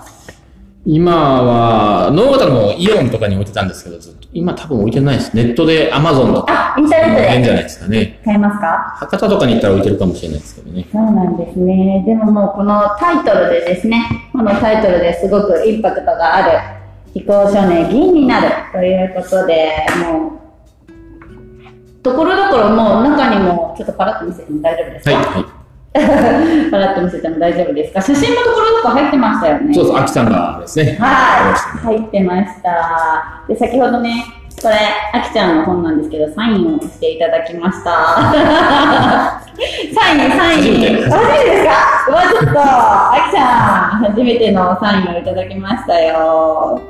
[0.88, 4.28] 今は、ノーガタのイオンとかに置いてたんですけど、ずっと。
[4.34, 5.36] 今多分置いてないです。
[5.36, 6.76] ネットでアマゾンとか。
[6.76, 7.30] あ、インターネットで。
[7.30, 8.22] 変じゃないですかね。
[8.24, 8.94] 買えますか？
[8.98, 10.86] 博多とかに行ったら置いてるかもしれないですけどね。
[10.92, 12.04] そうなんですね。
[12.06, 16.60] でももうこのタイトルでですね、このタイトルですごくインパクトがある、
[17.16, 25.16] 非行少年議員になるということで、もう、ところどころもう中にもちょっとパラッと見せても大丈夫ですか？
[25.16, 25.65] はい、はい。
[26.72, 28.02] パラッと見せても大丈夫ですか？
[28.02, 29.74] 写真のところとか入ってましたよね。
[29.74, 30.98] そうそう、秋さんがですね。
[31.00, 31.80] はい。
[31.80, 33.44] 入ってました。
[33.48, 34.24] で、先ほどね、
[34.62, 34.76] これ、
[35.14, 37.92] 秋ちゃんの本なんですけど、サインをしていただきました。
[39.94, 40.62] サイン、サイン。
[40.62, 41.16] 初めてですか？
[42.10, 42.50] うわ、ちょっと、
[43.14, 46.82] 秋ちゃん、初めてのサインをいただきましたよ。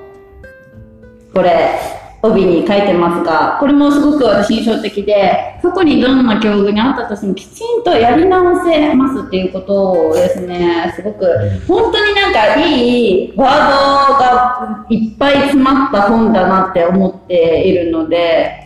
[1.33, 1.79] これ、
[2.25, 11.25] 帯に書いてますが、これもすごく私印象的で、過去にどんな境遇にあったとしてもきちんとやり直せますっていうことをですね、すごく、
[11.67, 18.65] 本当になんかいいワードがいっぱい詰まった本だなって思っているので、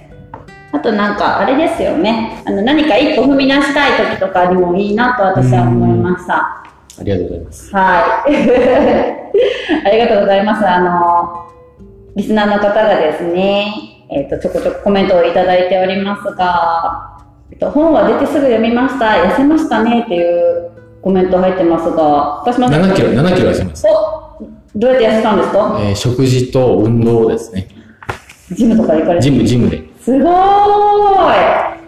[0.71, 6.63] あとなんかあれですよね、あの何か一歩踏み出したい時とかにもいいなと私は思いました。
[6.99, 7.75] ありがとうございます。
[7.75, 9.87] はい。
[9.87, 10.67] ありがとうございます。
[10.67, 11.49] あの、
[12.15, 13.71] リスナーの方がですね、
[14.09, 17.19] えっ、ー、と、ちょこちょこコメントをいただいておりますが、
[17.51, 22.83] えっと、本は出てすぐ読みました、痩せましたねっていうコメント入ってますが、鹿島さん。
[22.83, 23.89] 7キロ、7キロ痩せました。
[24.75, 27.67] どうやって痩せたんですか、えー、食事と運動ですね。
[28.51, 29.83] ジムとか行かれてジム、ジムで。
[30.01, 31.79] すごーい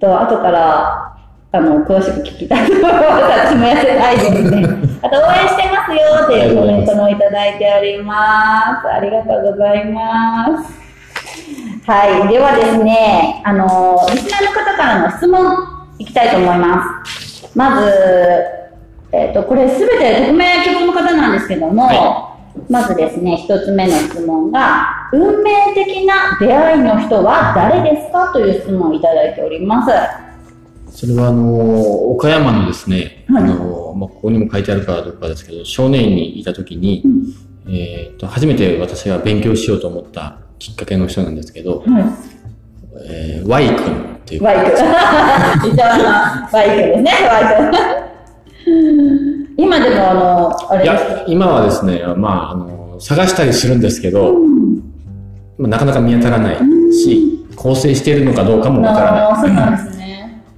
[0.00, 1.16] と、後から、
[1.52, 2.94] あの、詳しく聞きたいと思います。
[2.96, 4.66] 私も痩せたいですね。
[5.02, 8.88] あと、応援してますよっていうコメントもいただいております。
[8.88, 10.86] ありがとうございます。
[11.86, 12.28] はい。
[12.28, 17.50] ではですね、あの、リスナーの方からの質問いきたいと思います。
[17.56, 17.90] まず、
[19.12, 21.94] えっ、ー、と、これすべて匿名希望の方なんですけども、は
[22.32, 22.36] い
[22.70, 28.32] まずですね、一つ目の質問が、運命的な出会いの人は誰ですか？
[28.32, 29.92] という質問をいただいております。
[30.96, 42.04] それは、あの、岡山のですね、はい、あの、まあ、ここにも書いてあるかどうかですけど、少年院にいた時に、うん、えっ、と、初めて私が勉強しようと思ったきっかけの人なんですけど、はい、
[43.10, 44.42] えー、Y 君っていう。
[44.42, 44.64] Y 君。
[44.72, 45.82] Y 君で
[46.94, 47.46] すね、Y
[48.64, 49.56] 君。
[49.64, 54.76] 今でもあの、あれいや、今はですね、まあ、あの、探したりするんですけど、うん、
[55.58, 56.56] まあ、なかなか見当たらない
[56.90, 59.46] し、構成しているのかどうかもわからない。
[59.46, 59.95] そうなんですね。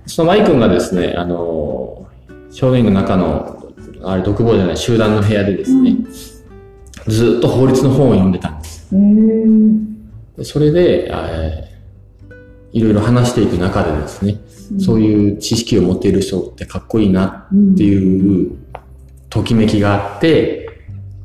[0.08, 2.06] その Y 君がですね、あの、
[2.50, 8.88] 少年の中の、あれ、独房じゃない、集団の部屋でですね、うん、ずっと法律の本を読んでたんです。
[10.44, 12.34] それで、えー、
[12.72, 14.40] いろいろ話していく中でですね、
[14.80, 18.56] そういう知識を持っている人ってかっこいいなっていう
[19.28, 20.70] ときめきがあって、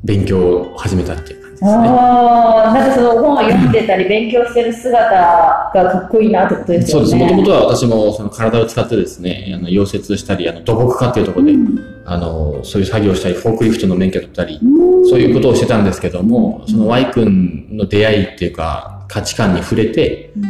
[0.04, 1.88] 勉強を始めたっていうですね。
[1.88, 7.08] ああ、なんかその本を読んでたり勉強してる姿がかっこいいなってことですよね。
[7.08, 7.24] そうです。
[7.24, 20.44] もともとは私もその体を使ってですね、あの溶接したり、あの土木家っていうところで、うん、あの、そういう作業したり、フォークリフトの免許取ったり、うん、そういうことをしてたんですけども、その Y 君の出会いっていうか、価値観に触れて、うん、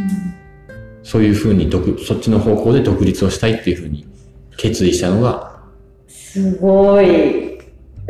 [1.03, 4.07] そういうふうに独、そっちの方向で独立をしたいっていうふうに
[4.57, 5.55] 決意したのが、
[6.09, 7.44] すごい。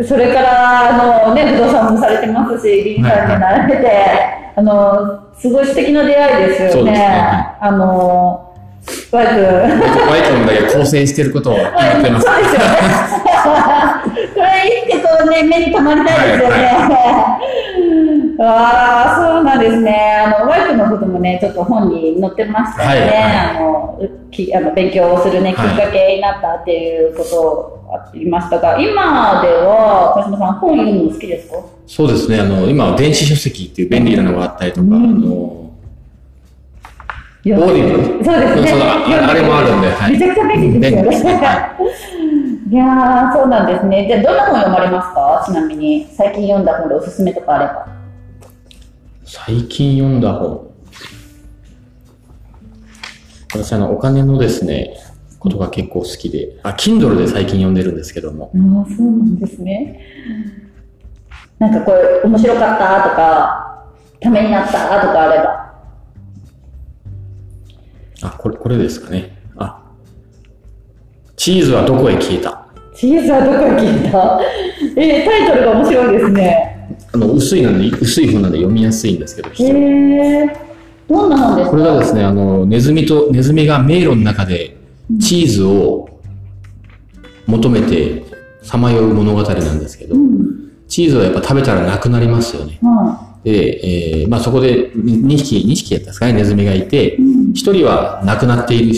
[0.03, 6.93] それから、あのね、不動産もされてますし、リンさんになられて、はい、あの、すごい素敵な出会いですよね。
[6.93, 8.55] ねあの、
[9.13, 9.45] ワイ君。
[9.45, 11.69] ワイ君だけ構成してることを言っ
[12.03, 12.27] てます。
[12.27, 12.67] そうですよね。
[14.35, 16.57] これいいってこうね、目に留まりたいですよね。
[16.57, 16.65] はい
[18.37, 20.25] はい、ああ、そうなんですね。
[20.27, 23.13] あの、ワイ君のこともね、ちょっと本に載ってましたよね。
[23.13, 23.84] はいはい、あの
[24.31, 31.57] きあの、勉強をするね、きっかけになったっていうことをありましたが、今では、川島さん、本読むの好きですか？
[31.87, 32.41] そうですね。
[32.41, 38.83] あの、今は電子書籍っていう便利なのがあったりとか、うん、あの、 Audible そうですね。
[38.83, 41.41] あ あれもあるんで、はい、めちゃくちゃ便利ですよね。
[42.73, 44.07] いやそうなんですね。
[44.09, 45.45] じゃあ、どんな本読まれますか？
[45.47, 47.87] ちなみに、最近読んだ本でおすすめとかあれば。
[49.25, 50.64] 最近読んだ本。
[53.55, 54.97] 私、あの、お金のですね、
[55.39, 58.51] ことが結構好きで、あ、Kindle で最近読んでるんですけども。
[58.53, 60.01] ああ、そうなんですね。
[61.61, 63.87] なんかこれ、面白かったとか、
[64.21, 65.73] ためになったとかあれば。
[68.23, 69.39] あ、これ、これですかね。
[69.57, 69.83] あ、
[71.37, 72.67] チーズはどこへ消えた？
[72.97, 74.41] チーズはどこへ消えた？
[74.97, 76.89] えー、タイトルが面白いですね。
[77.13, 80.74] あの、薄いなんで、薄い本なんで読みやすいんですけど、へえ。
[81.09, 81.71] どんな本ですか？
[81.71, 84.77] これがですね、あの、ネズミと、ネズミが迷路の中で
[85.21, 86.09] チーズを
[87.47, 88.25] 求めて
[88.63, 92.79] さまよう物語なんですけど、うん、チーズはやっぱ食べたらなくなりますよね。
[92.83, 98.95] うん、で、えー、まあそこで2匹、2匹やったんですかね、ネズミがいて、1人は亡くなっている、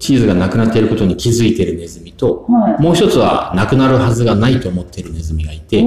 [0.00, 5.82] チーズがなくなっていることに気づいているネズミと、はい、もう一つはなくなるはずがないと思っているネズミがいて、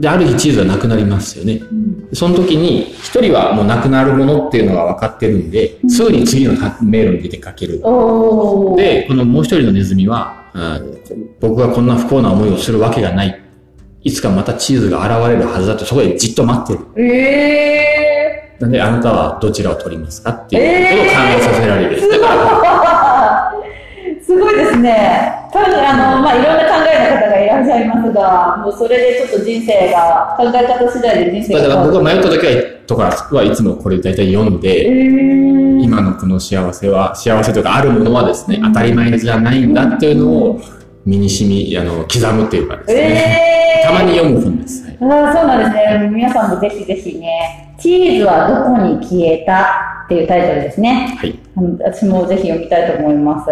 [0.00, 1.56] で、ある日チーズはなくなりますよね。
[1.56, 7.74] うん、その時に、一人はもうなくなるものっていうのが分かってるんで、すぐに次の迷路に出てかける。
[7.74, 10.40] で、このもう一人のネズミは、
[11.38, 13.40] 僕がこんな不幸な思いをするわけがない。
[14.02, 17.06] いつかまたチーズが現れるはずだとそこでじっと待ってる。
[17.06, 21.96] えー、なんであなたはどちらを取りますかっていうことを考えさせられる。
[21.96, 22.08] えー、す
[24.40, 25.32] ごいですね。
[25.52, 31.60] 多分あの、まあ、いろんな考えの方がいらっしゃいますが、もうそれでちょっと人生が、考え方次第で人生が。
[31.62, 32.52] だから僕が迷った時は、
[32.86, 34.86] とかはいつもこれ大体読んで、
[35.82, 40.60] 今のこの幸せは、幸せとかあるものはですね、当たり前じゃないんだっていうのを
[41.04, 44.84] 身に染み、あの、刻むっていうかですね、たまに読む本です。
[45.00, 46.10] ああ、そうなんですね。
[46.12, 51.16] 皆さんもぜひぜひね、チーズはどこに消えたっていうタイトルですね。
[51.18, 51.38] はい。
[51.78, 53.50] 私もぜひ読みたいと思います。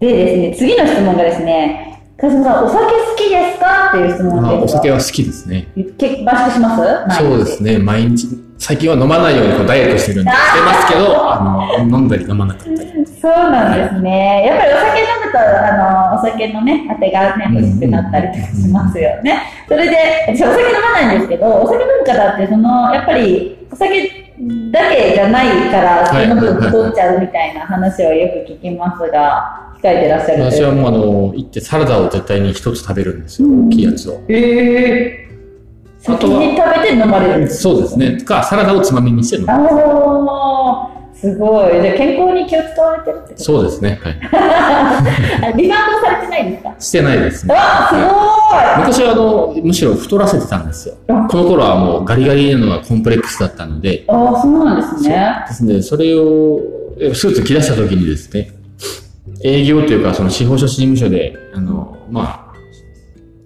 [0.00, 3.88] でですね、次の質問がですね、川島さん、お酒好きですか？
[3.88, 5.68] っていう質問でお酒は好きですね。
[5.74, 6.76] 結構、しま
[7.10, 7.18] す？
[7.18, 7.78] そうですね。
[7.78, 8.26] 毎日、
[8.58, 13.06] 最近は飲まないようにこうダイエットしてるんで、してますけど、あの、飲んだり飲まなかったり。
[13.06, 14.44] そうなんですね。
[14.46, 19.42] やっぱりお酒飲むと、あの、お酒のね、あてがね、欲しくなったりとかしますよね。
[19.68, 19.96] それで、
[20.28, 24.26] 私お酒飲まないんですけど、お酒飲む方って、その、やっぱり、お酒
[24.70, 33.48] だけじゃないから、その分太っちゃうみたいな話をよく聞きますが、控えてらっしゃる私はもうあの、行ってサラダを絶対に一つ食べるんですよ。
[33.48, 34.14] 大きいやつを。
[34.14, 36.04] へえー。
[36.04, 38.20] 先に食べて飲まれるんですそうですね。
[38.22, 39.52] か、サラダをつまみにして飲む。
[39.52, 40.92] ああ。
[41.18, 41.72] すごい。
[41.80, 43.42] じゃ健康に気を使われてるってこと？
[43.44, 43.98] そうですね。
[44.02, 45.54] はい。
[45.56, 46.74] リバウンドされてないですか？
[46.78, 47.54] してないですね。
[47.56, 48.86] あ、すごい。
[48.86, 50.94] 昔はあの、むしろ太らせてたんですよ。
[51.06, 54.04] この頃はもうガリガリなのがコンプレックスだったので。
[54.08, 55.44] ああ、そうなんですね。
[55.48, 55.82] ですね。
[55.82, 56.60] それを、
[57.14, 58.50] スーツ着出した時にですね、
[59.46, 62.54] 営業というか、その司法書士事務所で、あの、まあ、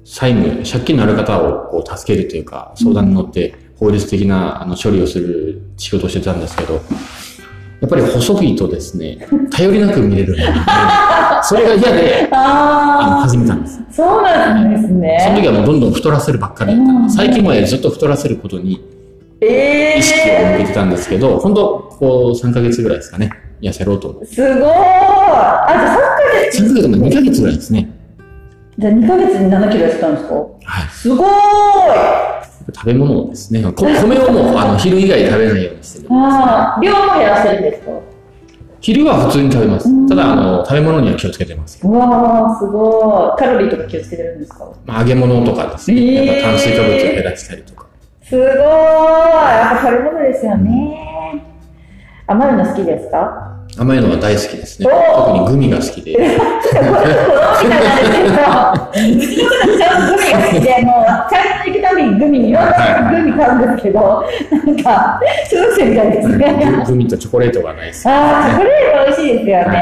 [0.05, 6.81] 債務、借金のある方をこう助けるというか、相談に乗って法律的なあの処理をする仕事をしてたんですけど、
[7.83, 10.45] やっぱり細いとですね、頼りなく見れるので、
[11.43, 13.83] それが嫌で、 あの始めたんです。
[13.91, 15.23] そうなんですね。
[15.23, 18.83] その時はもうどんどん太らせるばっかりだった最近までずっと太らせることに、
[19.43, 23.31] 意識を向けてたんですけど、本当こう3ヶ月ぐらいですかね。
[23.61, 24.27] 痩せろと思う。
[24.27, 27.89] すごいあ、じゃあ3ヶ月 ?3 ヶ月も2ヶ月ぐらいですね。
[28.79, 30.35] じゃあ2ヶ月に7キロ痩せたんですか？
[30.35, 30.41] は
[30.85, 30.89] い。
[30.91, 31.29] すごい
[32.75, 33.63] 食べ物ですね。
[33.63, 36.17] 米をもうあの昼以外食べないようにしてる、ね。
[36.17, 37.93] ああ、量も減らせるんですか？
[38.83, 40.09] 昼は普通に食べます。
[40.09, 41.79] ただ、あの、食べ物には気をつけてます。
[41.87, 43.39] うわすごい。
[43.39, 46.01] カロリーとか気をつけてるんですか、まあ、揚げ物とかですね。
[46.01, 47.80] えー、やっぱ炭水化物を減らしたりとか。
[48.31, 48.47] すごい。
[48.47, 51.43] やっぱ食べ物ですよね。
[52.29, 53.57] 甘いの好きですか？
[53.77, 54.89] 甘いのは大好きですね。
[54.89, 56.15] 特にグミが好きで。
[56.15, 56.93] 子供
[57.65, 66.85] みたいなんですけど、うちの子たちグミが好きで、もう、ちゃんと行くたびにグミ、いろんなグミ買うんですけど、なんか、中学生みたいですね。
[66.87, 68.09] グミとチョコレートが大好き、あ
[68.47, 69.75] あ、チョコレート美味しいですよね。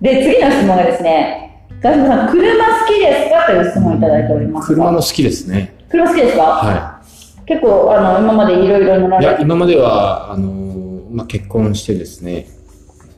[0.00, 3.46] で、次の質問がですね、川島さん、車好きですか？
[3.46, 4.66] という質問をいただいております。
[4.66, 5.74] 車も好きですね。
[5.88, 6.42] 車好きですか？
[6.42, 6.97] はい。
[7.48, 12.46] 結構、あの、今までいろいろ乗られていや、今までは、あの、まあ、結婚してですね、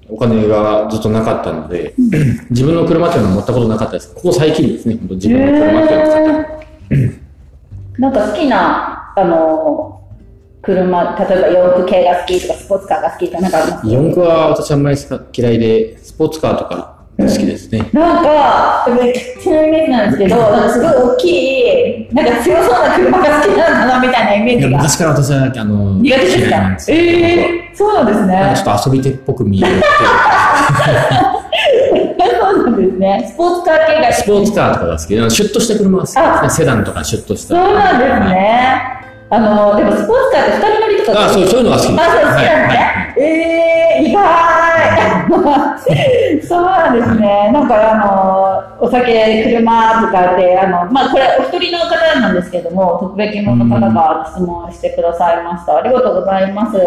[0.08, 2.10] お金がずっとなかったので、うん、
[2.50, 4.14] 自分の車っていうのは乗ったことなかったです。
[4.14, 8.00] ここ最近ですね、本当自分の車っていうのを使った。
[8.00, 10.00] なんか好きな、あの、
[10.62, 13.86] 車、例えば四駆系が好きとか、スポーツカーが好きとか、なんかあります？
[13.88, 14.96] 四駆は私あんまり
[15.32, 17.88] 嫌いで、スポーツカーとか好きですね。
[17.92, 18.86] なんか、
[19.40, 21.60] ちメージなんですけど、なんかすごい大き
[22.08, 24.78] い、なんか強そうな車が好きなんだな、みたいなイメージが。
[24.78, 28.54] 昔から私は、あの、苦手ですかええー、そうなんですね。
[28.56, 29.82] ちょっと遊び手っぽく見える
[32.40, 33.30] そうなんですね。
[33.32, 36.50] スポーツカー系がスポーツカーとかが好きで、シュッとした車が好き。
[36.50, 37.54] セダンとかシュッとした。
[37.54, 38.82] そうなんですね。
[39.30, 41.26] あの、でもスポーツカーって二人乗りとか。
[41.26, 42.00] あ、そう、そういうのが好きです。
[42.00, 43.14] あ、そう、好きなんですね。
[43.18, 43.22] え
[43.98, 44.69] えー、意外
[46.42, 47.50] そうですね。
[47.52, 55.76] なんかあの、お酒、車とかで、あの、まあこれお一人の方なんですけども、特別の方が質問してくださいました。
[55.76, 56.78] ありがとうございます。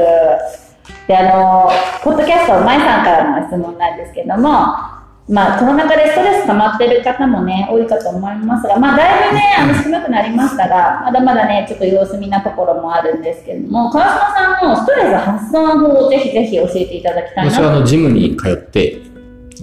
[1.08, 1.70] で、あの、
[2.04, 4.50] ポッドキャスト、舞さんからの質問なんですけども、
[5.30, 18.98] まあ、コロナ禍でストレス溜まってる方もね、多いかと思いますが、まあ、だいぶね、あの、少なくなりましたが、まだまだね、ちょっと様子見なところもあるんですけれども、川島さんのストレス発散法をぜひぜひ教えていただきたいな私はあの、ジムに通って、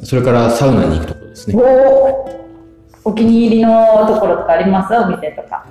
[0.03, 1.63] それからサウナに行くところですね。
[3.05, 4.95] おお気に入りのところとかあります？
[4.95, 5.67] お店とか。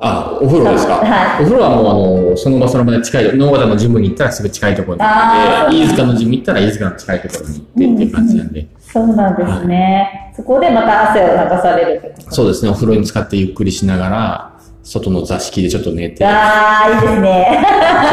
[0.00, 0.98] あ、お風呂ですか？
[0.98, 1.42] はい。
[1.42, 8.66] お風呂はもう、あの、その場その場で近い、野方のジムに行ったらすぐ近いところに行って、飯塚のジム行ったら飯塚の近いところに行ってっていう感じなんで。
[8.80, 10.10] そうなんですね。
[10.26, 12.70] はい、そこでまた汗を流されるってことそうですね。
[12.70, 16.24] お風呂に使ってゆっくりしながら、外の座敷でちょっと寝て。
[16.24, 17.62] ああ、いいですね。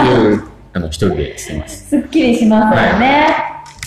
[0.02, 0.44] っていう、
[0.74, 1.90] あの、一人でしてます。
[1.90, 3.28] すっきりしますよね。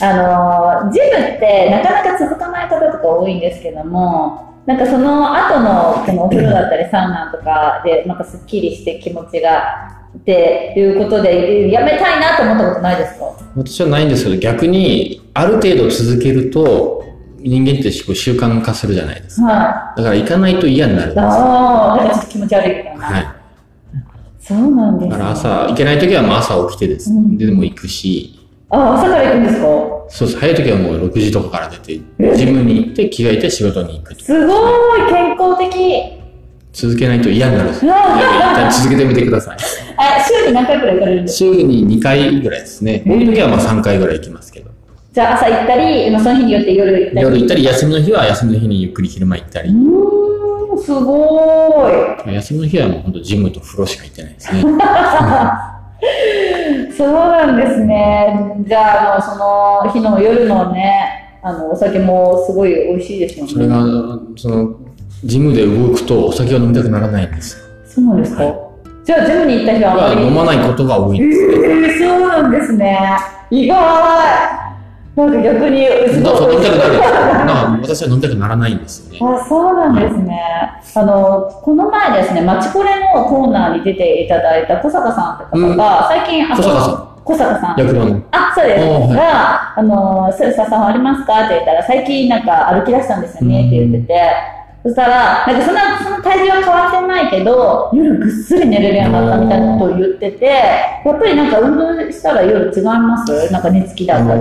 [0.00, 13.24] はい、あの、ジムってなかなか続かない方とか多いんですけども、なんかその後のこのお風呂だったりサウナとかでなんかすっきりして気持ちがっていうことでやめたいなと思ったことないですか？
[13.56, 17.02] 私はないんですけど逆にある程度続けると
[17.38, 23.06] 人間って習慣化するじゃないですか、はい、だから行かないと嫌になるんですああだからちょっと気持ち悪いみたいな。
[23.06, 23.26] はい。
[24.38, 28.37] そうなんです、ね、だから朝行けない時はもう朝起きてです、ね、うん、でも行くし
[28.70, 29.66] あ、朝から行くんですか？
[30.10, 30.40] そうです。
[30.40, 32.00] 早い時はもう6時とかから出て、
[32.36, 36.12] ジムに行って着替えて仕事に行くすごい健康的。
[36.72, 37.70] 続けないと嫌になる。
[37.74, 39.56] 一旦続けてみてください。
[39.96, 41.54] あ、週に何回くらい行かれるんですか？
[41.56, 43.02] 週に2回ぐらいですね。
[43.06, 44.70] 多い時はまあ3回ぐらい行きますけど。
[45.08, 47.22] じじゃあ朝行ったり、まあ、その日によって夜行ったり？
[47.22, 49.70] 夜行ったり、休みの日は休みの日にゆっくり昼間行ったり。
[49.70, 51.90] うん、すご
[52.28, 52.34] い。
[52.34, 54.62] 休みの日はもう本当ジムと風呂しか行ってないですね。
[56.96, 58.56] そうなんですね。
[58.66, 63.52] じゃあ、あの、その日の夜のね、あの、お酒もすごい美味しいですよね。
[63.52, 63.84] それが、
[64.36, 64.76] その、
[65.24, 67.64] ジムで動くとお酒を飲みたくならないんですよ。
[67.86, 68.54] そうなんですか、はい、
[69.04, 71.54] じゃあ、ジムに行った日は飲まないことが多いんですね。
[71.54, 73.18] えー、そうなんですね。
[73.50, 74.57] 意外。
[75.18, 76.54] なんか逆に、すごい。
[76.54, 77.82] 飲みたくなる。
[77.82, 79.36] 私は飲みたくならないんですよね。
[79.36, 80.40] あ、そうなんですね。
[80.94, 87.08] あの、この前ですね、マチコレのコーナーに出ていただいた小坂さんって方が、最近、小坂さん。
[87.24, 87.80] 小坂さん。
[87.80, 88.22] 役場の。
[88.30, 89.16] あ、そうです。
[89.16, 94.32] が、あの、スーサさんありますかって言ったら、最近なんか歩き出したんですよねって言ってて、
[94.84, 103.52] そしたら、なんかそんな、その体重は変わってないけど、夜ぐっすり寝れるようになったみたいなことを言ってて、やっぱりなんか運動したら夜違います？
[103.52, 104.40] なんか寝つきだったり。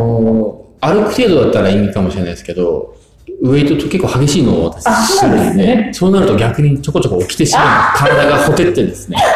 [0.82, 2.96] 歩く程度だったらいいかもしれないですけど、
[3.42, 5.90] ウエイトと結構激しいのを私してるんですね。
[5.94, 7.98] そうなると逆にちょこちょこ起きてしまう。
[7.98, 9.18] 体がほてってですね。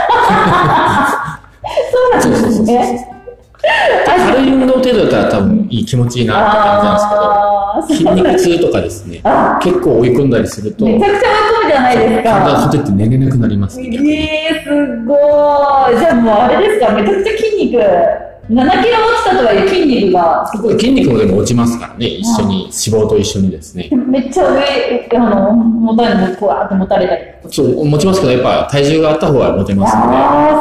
[2.21, 3.07] そうなんですね。
[4.05, 9.21] 軽い運動程度だったら多分いい気持ちいいなって感じなんですけど、筋肉痛とかですね、
[9.61, 12.31] 結構追い込んだりすると、めちゃくちゃ追い込むじゃないですか。
[12.31, 13.87] 体がほてって寝れなくなります、ね。
[13.87, 15.99] えー、すごい。
[15.99, 17.77] じゃあもうあれですか、めちゃくちゃ筋肉。
[18.51, 20.73] 7キロ落ちたとはいえ筋肉がすごい。
[20.73, 23.89] 筋肉もでも落ちますからね、一緒に、脂肪と一緒にですね。
[24.07, 27.21] めっちゃ上、あの、持たれるこうやって持たれたり。
[27.49, 30.59] そう、持ちますけど、やっぱ体重があった方が持てますので、あ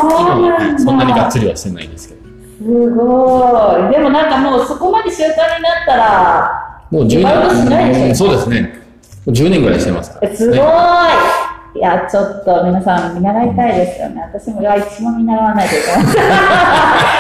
[0.78, 2.20] そそんなにがっつりはしてないんですけど。
[2.20, 3.92] すごい。
[3.92, 5.40] でもなんかもうそこまで習慣になっ
[5.84, 8.80] たら、もう10年、そうですね。
[9.26, 10.58] 10年ぐらいしてますから、ね、すごい。
[11.72, 14.22] いや、ちょっと皆さん見習いたいですよね。
[14.22, 16.30] 私も、いや、一も見習わないといけな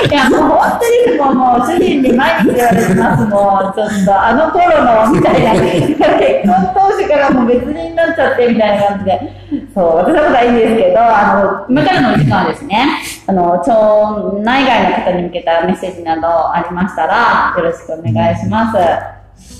[0.02, 0.06] い。
[0.10, 3.24] いや、もう本当にもう、もう主人に毎日言われてます。
[3.26, 5.52] もう、ちょっと、あの頃の、みたいな。
[5.52, 5.98] 結
[6.44, 9.20] 婚当時からもう別人になっちゃって、みたいな感じで。
[9.72, 12.88] そう、私のことはいいんですけど、あの、今からのお時間はですね、
[13.28, 18.78] あの、町内外の方に向けたメッセージなどありましたら、よろしくお願いします。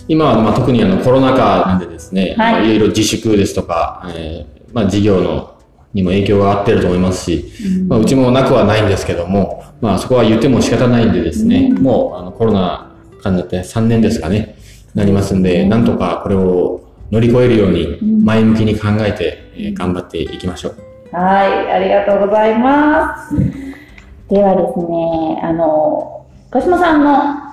[0.09, 5.57] 今は、まあ、特にあのコロナ禍なんでですね、はい、いろいろ自粛ですとか、えーまあ、事業の
[5.93, 7.53] にも影響があってると思いますし、
[7.89, 14.57] まあ、うちもなくはないんですけども、まあ、そこは言っても仕方ないんでですね、もうあのコロナ禍になって3年ですかね、
[14.95, 21.17] なりますんで、なんとかこれを乗り越えるように前向きに考えて、えー、頑張っていきましょう。
[21.17, 23.35] はい、ありがとうございます。
[24.29, 27.51] ではですね、あの、鹿島さんの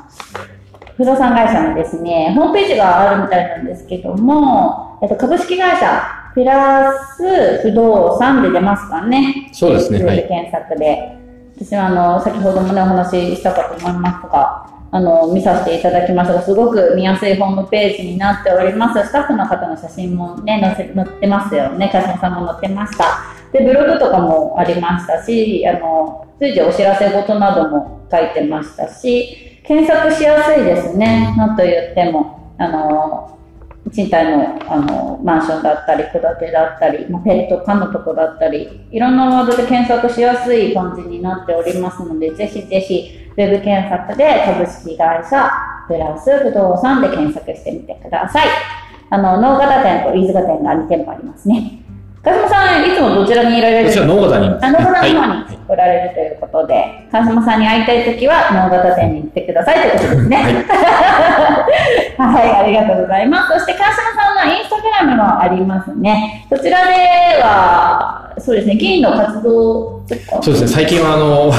[0.95, 9.49] 不動産会社のですね、ホームページがあるみたいなんですけども、えっと、株式会社プラス不動産で出ますかね。
[9.51, 10.03] そうですね。
[10.03, 10.27] はい。
[10.27, 11.17] 検索で。
[11.55, 19.07] 私はあの、先ほどもね、お話ししたかと思いますが、あの、見させていただきましたが、すごく見やすいホームページになっております。
[19.07, 21.89] スタッフの方の写真もね、載せ、載ってますよね。
[21.91, 23.05] 鹿島さんも載ってました。
[23.51, 31.33] で、ブログとかもありましたし、あの、随時お知らせ事なども書いてましたし、検索しやすいですね。
[31.35, 33.36] なんと言っても、あの、
[33.89, 45.51] 賃貸のあのマンションだったり、戸建てだったり、ま、ペット可のとこだったり、いろんなワードで検索しやすい感じになっておりますので、ぜひぜひ、ウェブ検索で株式会社
[45.87, 48.47] プラス不動産で検索してみてください。
[49.09, 51.86] あの、農型店と飯塚店が2店舗ありますね。
[52.27, 53.89] 川島さん、いつもどちらにいられる？
[53.89, 54.47] 私は能形に。
[54.61, 60.35] あ、能形の方におられるということで、はい、川島さんに会いたいときは、能形店に行ってくださいということですね。
[60.35, 60.51] はい、
[62.35, 63.53] はい、ありがとうございます。
[63.53, 66.45] そして、川島さんのインスタグラムもありますね。
[66.49, 70.01] そちらでは、そうですね、議員の活動
[70.41, 71.51] そうですね、最近はあの、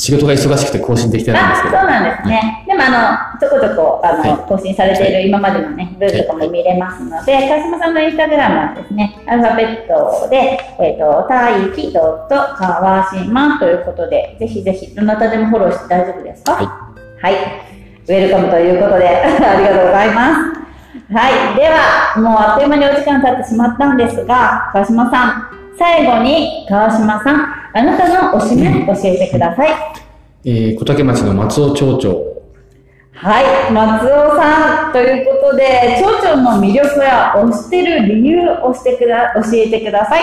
[0.00, 1.76] 仕事が忙しくて更新できてないんですけど。
[1.76, 2.64] そうなんですね。
[2.66, 16.52] でも、あの、ちょこちょこ、あの、はい、更新されている今までのね、ブーとかも見れますので、はい、川島さんのインスタグラムはですね、アルファベットで、えっ、ー、と、大気ドット川島ということで、ぜひぜひ、どなたでもフォローして大丈夫ですか？
[16.54, 16.66] はい。
[17.20, 17.34] はい。
[18.08, 21.12] ウェルカムということで、 ありがとうございます。
[21.12, 21.56] はい。
[21.56, 25.46] では、もうあっという間にお時間経ってしまったんですが、川島さん、
[25.78, 29.70] 最後に川島さん、あなたのおしめ教えてください。
[30.44, 32.30] えー、小竹町の松尾町長。
[33.12, 40.22] はい、松尾さんということで、町長の魅力や推してる理由をしてくだ教えてください。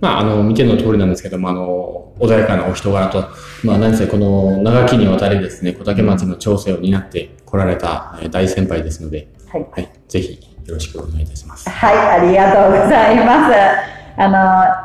[0.00, 3.24] まあ、あの、見ての通りなんですけども、あの、穏やかなお人柄と、
[3.64, 11.68] まあ、何せこの長きにわたりですね、小竹町の調整を担って来られた大先輩ですので、はい、はい、ぜひよろしくお願いいたします。
[11.68, 14.03] はい、ありがとうございます。
[14.16, 14.28] あ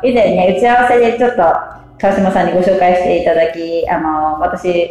[0.02, 1.42] の、以前ね、打ち合わせでちょっと、
[1.98, 4.90] 川島さんにご紹介していただき、あの、私、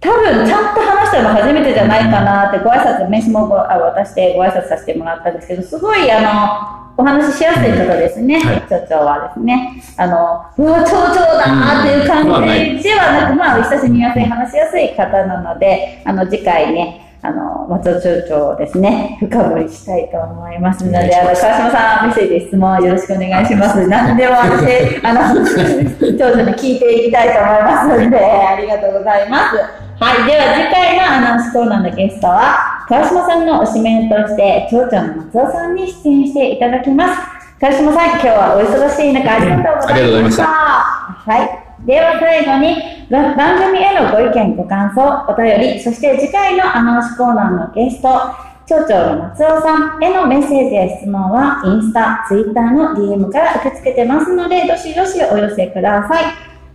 [0.00, 9.82] 多分ちゃんと話したの初めてじゃないかなってご挨拶名刺も渡してご挨拶させてもらったんですけどすごいあのお話ししやすい方ですね、はい、町長はですね。
[9.96, 12.24] あのうわ町長だっていう感
[12.78, 23.86] じではなく、まあ、親しみやすい話しやすい方なのであの次回ねあの、松尾町長をですね、 深掘りしたいと思いますので、あの、川島さん、メッセージ、質問よろしくお願いします。
[23.88, 29.56] 何でも私、あの、 町長に聞いていきたいと思いますので、ありがとうございます。
[30.00, 30.30] はい。
[30.30, 37.20] では、次回のアナウンスコーナーのゲストは、川島さんのお指名として、町長の松尾さんに出演していただきます。
[37.60, 40.44] 川島さん、今日はお忙しい中、ありがとうございました。
[40.44, 41.67] はい。
[41.86, 42.76] では最後に
[43.10, 48.08] 番組へのご意見、ご感想、お便り、そして次回のアナウンスコーナーのゲスト、
[48.66, 56.24] 町長の松尾さんへのメッセージや質問はインスタ、ツイッターの DM から受け付けてますので、どしどしお寄せください。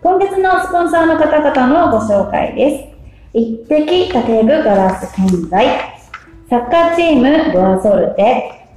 [0.02, 3.38] 今月のスポンサーの方々のご紹介です。
[3.38, 5.68] 一滴竹具ガラス建材、
[6.50, 8.70] サッカーチームドアソルテ、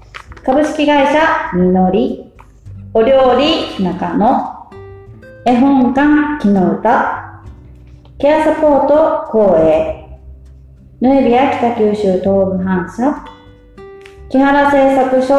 [0.44, 2.32] 株式会社みのり、
[2.92, 4.55] お料理中野、
[5.48, 7.44] 絵本館木の歌、
[8.18, 10.18] ケアサポート公営、
[11.00, 13.24] ヌエビア北九州東部反射、
[14.28, 15.34] 木原製作所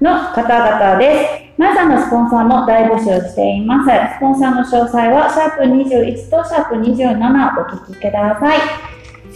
[0.00, 1.54] の方々です。
[1.56, 3.90] 皆さんのスポンサーも大募集しています。
[4.16, 8.58] スポンサーの詳細は、シャープ21とシャープ27お聞きください。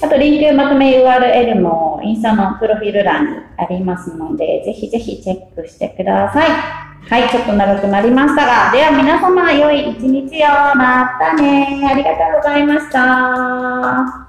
[0.02, 6.87] あと、リンクまとめ URL もインスタのプロフィール欄にありますので、ぜひぜひチェックしてください。
[7.08, 10.48] はい、ちょっと長くなりましたが、では皆様、良い一日を。
[10.76, 11.88] またね。
[11.90, 14.27] ありがとうございました。